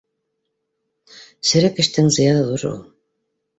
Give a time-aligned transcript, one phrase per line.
[1.51, 2.83] —Серек тештең зыяны ҙур ул.